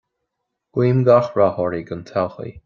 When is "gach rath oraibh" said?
1.09-1.93